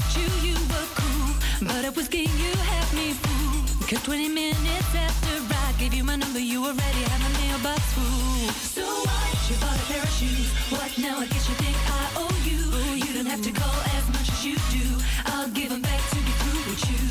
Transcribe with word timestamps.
When 0.00 0.08
I 0.08 0.12
first 0.12 0.16
met 0.16 0.16
you, 0.16 0.48
you 0.48 0.56
were 0.72 0.88
cool. 0.96 1.68
But 1.68 1.84
it 1.84 1.94
was 1.96 2.08
getting 2.08 2.32
you 2.38 2.52
had 2.72 2.88
me 2.94 3.12
fooled. 3.12 3.88
Cause 3.88 4.02
20 4.04 4.28
minutes 4.28 4.94
after 4.94 5.34
I 5.52 5.72
gave 5.78 5.92
you 5.94 6.04
my 6.04 6.16
number, 6.16 6.38
you 6.38 6.64
already 6.64 7.02
had 7.10 7.20
my 7.20 7.32
mailbox 7.40 7.80
full. 7.92 8.48
So 8.74 8.84
what? 8.86 9.50
You 9.50 9.56
bought 9.60 9.76
a 9.76 9.84
pair 9.92 10.02
of 10.02 10.10
shoes. 10.10 10.48
What 10.70 10.90
now? 10.98 11.18
I 11.20 11.26
guess 11.26 11.48
you 11.48 11.54
think 11.56 11.76
I 11.76 12.04
owe 12.16 12.36
you. 12.48 12.60
You 13.04 13.12
don't 13.14 13.26
have 13.26 13.42
to 13.42 13.52
call 13.52 13.78
as 13.98 14.06
much 14.14 14.28
as 14.30 14.44
you 14.44 14.56
do. 14.72 14.86
I'll 15.26 15.48
give 15.48 15.70
'em 15.72 15.82
back 15.82 16.00
to 16.10 16.16
be 16.16 16.32
through 16.40 16.62
with 16.70 16.84
you. 16.90 17.02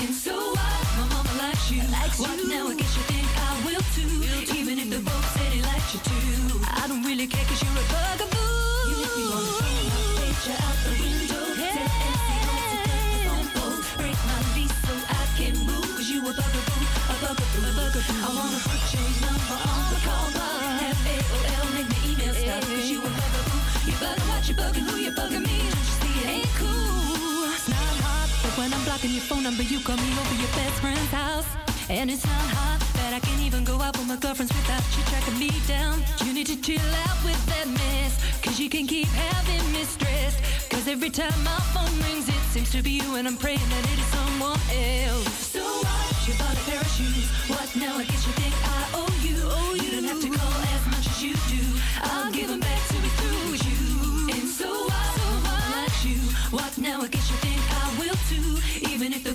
And 0.00 0.10
so 0.12 0.34
what? 0.58 0.84
My 0.98 1.06
mama 1.14 1.32
likes 1.40 1.70
you. 1.70 1.80
what 2.20 2.36
now? 2.48 2.68
I 2.68 2.74
guess 2.76 2.92
you 2.96 3.04
think 3.12 3.28
I 3.48 3.50
will 3.64 3.84
too. 3.96 4.14
Even 4.58 4.78
if 4.78 4.88
the 4.90 5.00
folks 5.00 5.30
said 5.36 5.50
he 5.52 5.62
likes 5.62 5.94
you 5.94 6.00
too. 6.10 6.60
I 6.82 6.86
don't 6.88 7.04
really 7.04 7.26
care 7.26 7.44
cause 7.48 7.62
you're 7.62 7.78
a 7.78 7.86
bugaboo. 7.92 8.90
You 8.90 8.96
make 9.00 9.16
me 9.16 9.24
wanna 9.32 9.52
throw 9.58 9.76
my 9.96 10.22
picture 10.28 10.58
out 10.66 10.76
the 10.84 10.92
window. 11.00 11.42
Tell 11.56 12.03
I 17.54 18.30
wanna 18.34 18.58
put 18.66 18.82
your 18.90 19.06
number 19.22 19.54
on 19.54 19.82
the 19.94 19.98
call 20.02 20.26
log. 20.34 20.58
Have 20.82 20.98
AOL 21.06 21.66
make 21.74 21.86
my 21.86 22.00
email 22.10 22.34
stop. 22.34 22.62
Cause 22.66 22.90
you 22.90 22.98
a 22.98 23.06
bugaboo. 23.06 23.58
You 23.86 23.94
bugging 24.02 24.26
what 24.26 24.48
you 24.48 24.54
bugging, 24.58 24.86
who 24.90 24.96
you 24.98 25.12
bugging 25.12 25.46
me. 25.46 25.58
Don't 25.70 25.86
you 25.86 25.94
see 26.02 26.14
it 26.18 26.28
ain't 26.34 26.52
cool. 26.58 27.46
It's 27.54 27.68
not 27.68 27.94
hard, 28.02 28.28
but 28.42 28.58
when 28.58 28.74
I'm 28.74 28.82
blocking 28.82 29.12
your 29.12 29.22
phone 29.22 29.44
number, 29.44 29.62
you 29.62 29.78
call 29.86 29.96
me 29.96 30.10
over 30.18 30.34
your 30.34 30.50
best 30.58 30.74
friend's 30.82 31.12
house. 31.14 31.46
And 31.88 32.10
it's 32.10 32.26
not 32.26 32.48
hard 32.58 32.80
that 32.98 33.14
I 33.14 33.20
can't 33.20 33.40
even 33.40 33.62
go 33.62 33.80
out 33.80 33.96
with 33.98 34.08
my 34.08 34.16
girlfriends 34.16 34.50
without 34.50 34.82
you 34.98 35.04
tracking 35.06 35.38
me 35.38 35.50
down. 35.68 36.02
You 36.26 36.32
need 36.34 36.48
to 36.48 36.58
chill 36.60 36.90
out 37.06 37.18
with 37.22 37.38
that 37.54 37.68
mess. 37.70 38.18
Cause 38.42 38.58
you 38.58 38.68
can 38.68 38.88
keep 38.88 39.06
having 39.06 39.62
me 39.70 39.84
stressed. 39.84 40.42
Cause 40.70 40.88
every 40.88 41.10
time 41.10 41.38
my 41.44 41.60
phone 41.70 41.94
rings, 42.02 42.26
it 42.26 42.42
seems 42.50 42.72
to 42.72 42.82
be 42.82 42.98
you, 42.98 43.14
and 43.14 43.28
I'm 43.28 43.36
praying 43.36 43.62
that 43.70 43.84
it 43.94 43.98
is 44.02 44.10
someone 44.10 44.58
else. 44.74 45.43
What 47.48 47.76
now? 47.76 47.98
I 47.98 48.04
guess 48.04 48.26
you 48.26 48.32
think 48.32 48.54
I 48.64 48.88
owe 48.94 49.14
you. 49.20 49.36
You 49.84 49.90
don't 49.92 50.04
have 50.04 50.20
to 50.22 50.28
call 50.28 50.62
as 50.72 50.86
much 50.86 51.06
as 51.06 51.22
you 51.22 51.34
do. 51.52 51.62
I'll 52.00 52.32
back 52.60 52.80
to 52.88 52.96
you. 53.68 54.28
And 54.32 54.48
so 54.48 54.70
I, 54.88 55.86
you. 56.02 56.16
What 56.50 56.78
now? 56.78 57.02
I 57.02 57.08
guess 57.08 57.30
you 57.30 57.36
think 57.44 57.60
I 57.70 57.84
will 58.00 58.16
too. 58.30 58.88
Even 58.90 59.12
if 59.12 59.22
the 59.24 59.33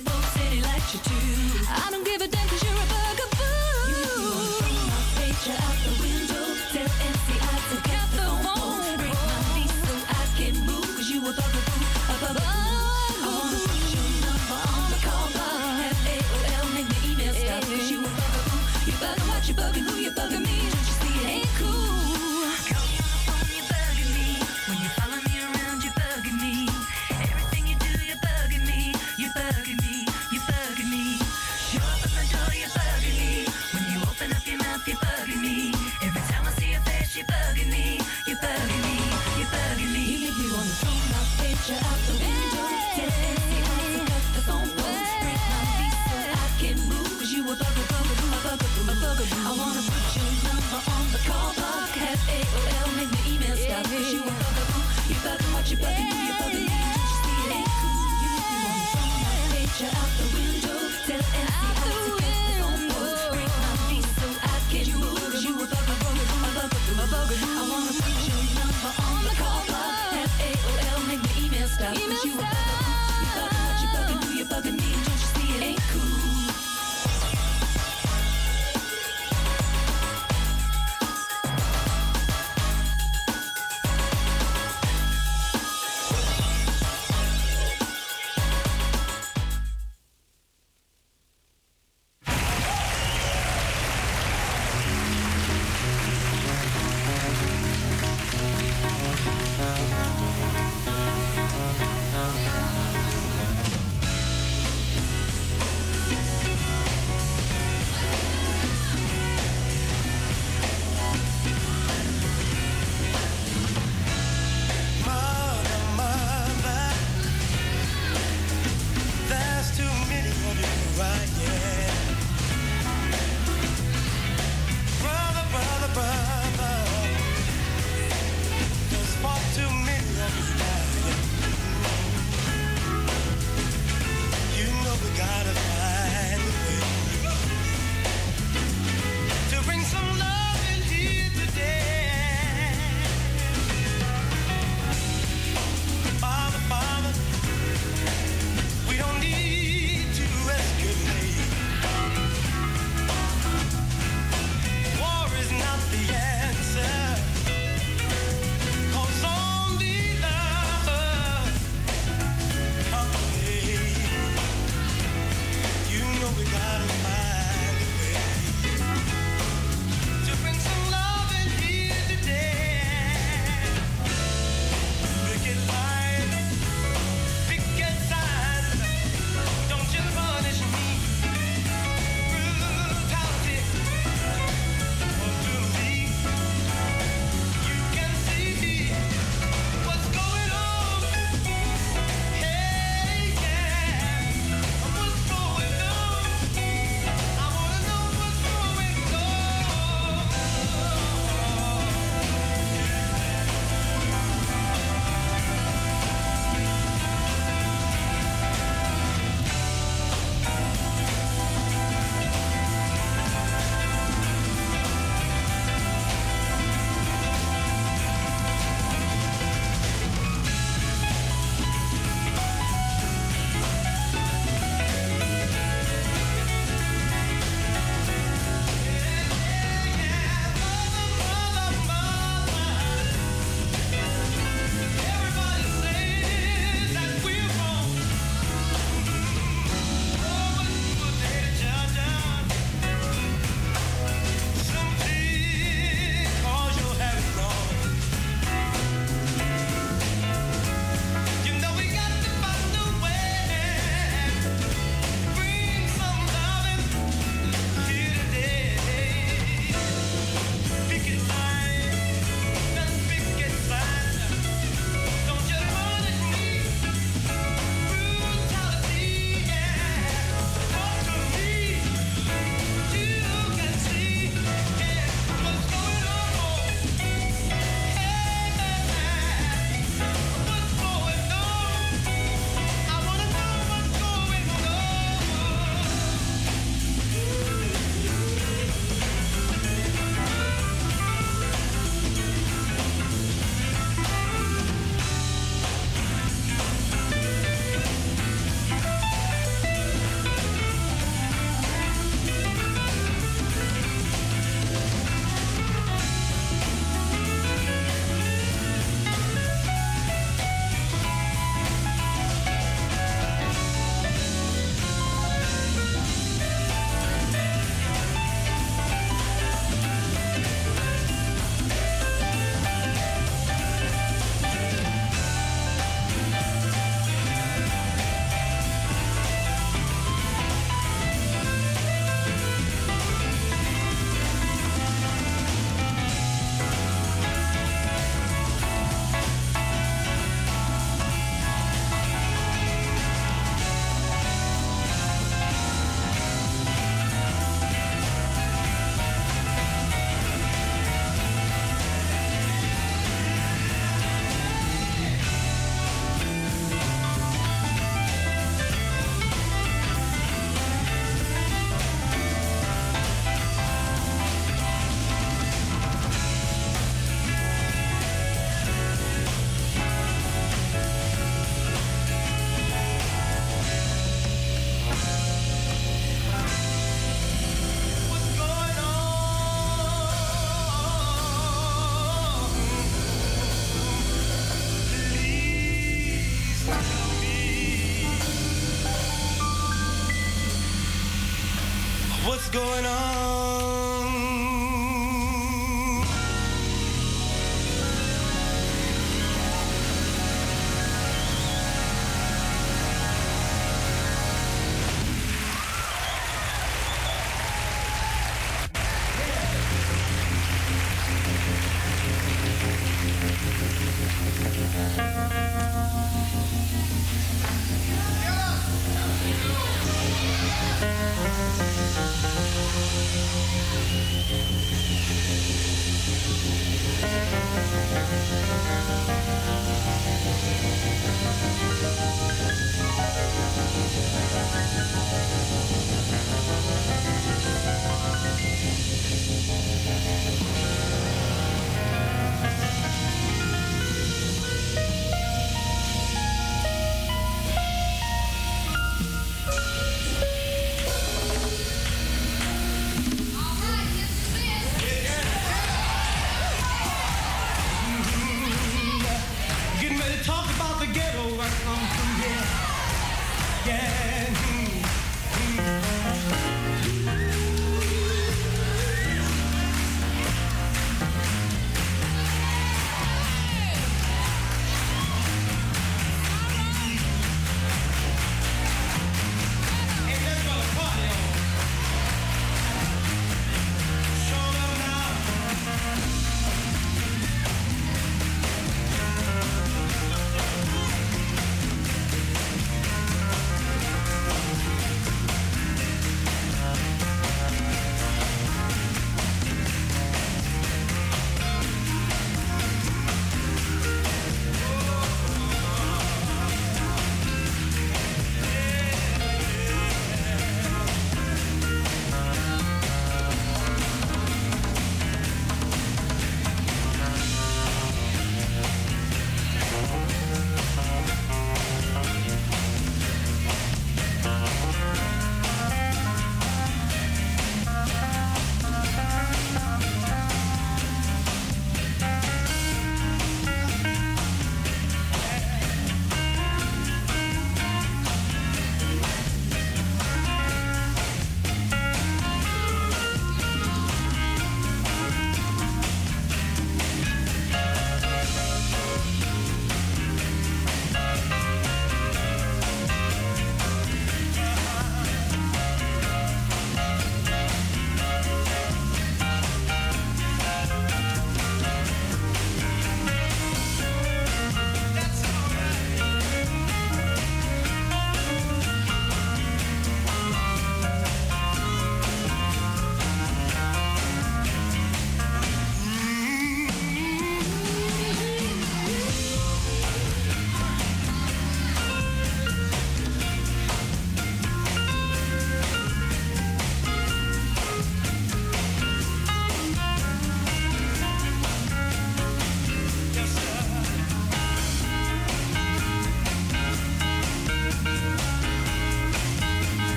going 392.52 392.84
on. 392.84 393.19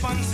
Face 0.00 0.29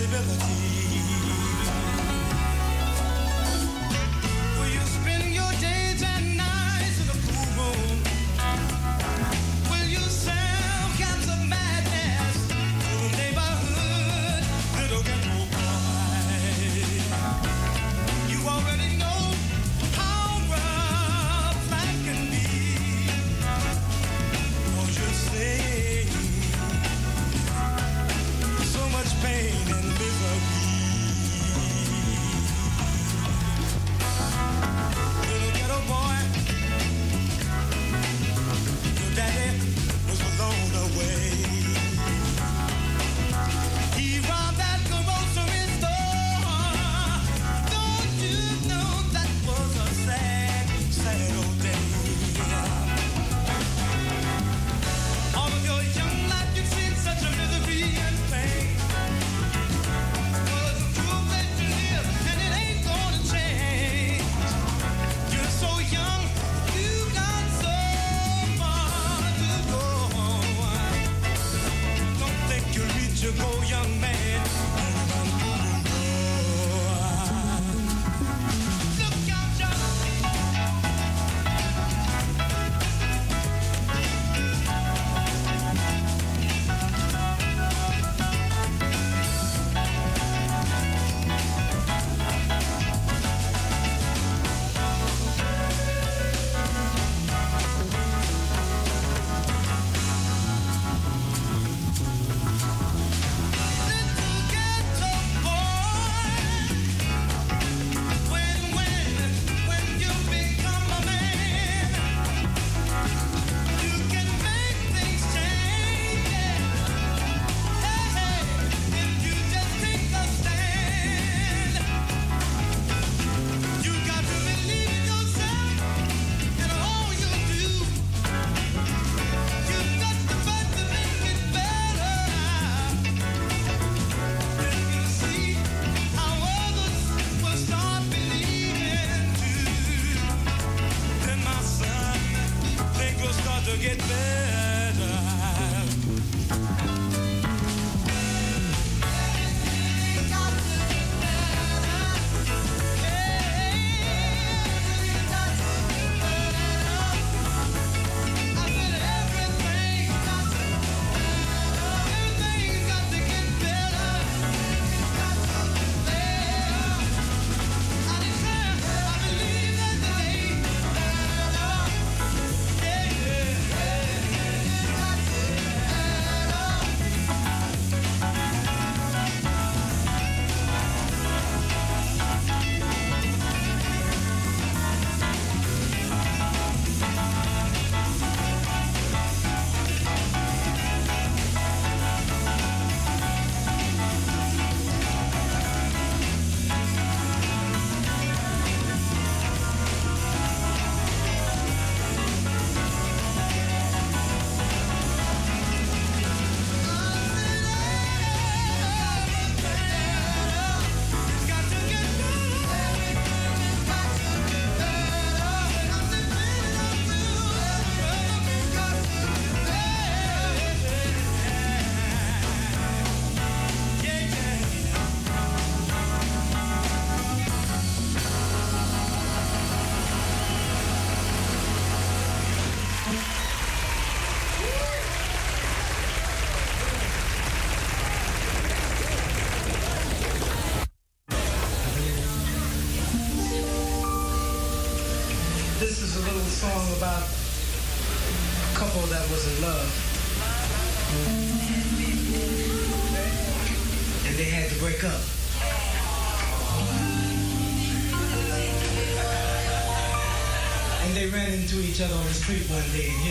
street 262.47 262.71
one 262.71 262.91
day, 262.93 263.26